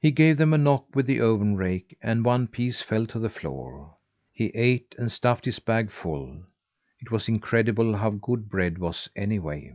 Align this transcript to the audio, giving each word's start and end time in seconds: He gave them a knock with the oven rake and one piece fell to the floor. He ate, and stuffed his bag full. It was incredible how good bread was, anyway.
He 0.00 0.12
gave 0.12 0.36
them 0.36 0.52
a 0.54 0.58
knock 0.58 0.94
with 0.94 1.06
the 1.06 1.20
oven 1.20 1.56
rake 1.56 1.98
and 2.00 2.24
one 2.24 2.46
piece 2.46 2.80
fell 2.80 3.04
to 3.06 3.18
the 3.18 3.28
floor. 3.28 3.96
He 4.32 4.52
ate, 4.54 4.94
and 4.96 5.10
stuffed 5.10 5.44
his 5.44 5.58
bag 5.58 5.90
full. 5.90 6.44
It 7.00 7.10
was 7.10 7.26
incredible 7.28 7.96
how 7.96 8.10
good 8.10 8.48
bread 8.48 8.78
was, 8.78 9.10
anyway. 9.16 9.74